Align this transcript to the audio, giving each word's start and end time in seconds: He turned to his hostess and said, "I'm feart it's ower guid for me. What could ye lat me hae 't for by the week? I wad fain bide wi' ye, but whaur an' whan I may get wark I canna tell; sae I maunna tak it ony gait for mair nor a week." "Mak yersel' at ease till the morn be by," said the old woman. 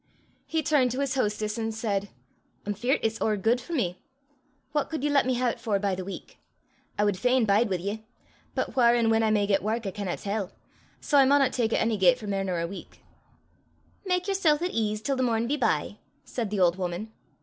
He 0.47 0.63
turned 0.63 0.89
to 0.93 0.99
his 1.01 1.13
hostess 1.13 1.59
and 1.59 1.71
said, 1.71 2.09
"I'm 2.65 2.73
feart 2.73 3.01
it's 3.03 3.21
ower 3.21 3.37
guid 3.37 3.61
for 3.61 3.73
me. 3.73 4.01
What 4.71 4.89
could 4.89 5.03
ye 5.03 5.11
lat 5.11 5.27
me 5.27 5.35
hae 5.35 5.51
't 5.53 5.59
for 5.59 5.77
by 5.77 5.93
the 5.93 6.03
week? 6.03 6.39
I 6.97 7.05
wad 7.05 7.17
fain 7.19 7.45
bide 7.45 7.69
wi' 7.69 7.75
ye, 7.77 8.03
but 8.55 8.75
whaur 8.75 8.95
an' 8.95 9.11
whan 9.11 9.21
I 9.21 9.29
may 9.29 9.45
get 9.45 9.61
wark 9.61 9.85
I 9.85 9.91
canna 9.91 10.17
tell; 10.17 10.53
sae 11.01 11.17
I 11.19 11.25
maunna 11.25 11.51
tak 11.51 11.71
it 11.73 11.79
ony 11.83 11.97
gait 11.97 12.17
for 12.17 12.25
mair 12.25 12.43
nor 12.43 12.59
a 12.59 12.65
week." 12.65 13.01
"Mak 14.03 14.27
yersel' 14.27 14.55
at 14.63 14.71
ease 14.71 15.03
till 15.03 15.17
the 15.17 15.21
morn 15.21 15.45
be 15.45 15.55
by," 15.55 15.97
said 16.25 16.49
the 16.49 16.59
old 16.61 16.77
woman. 16.79 17.11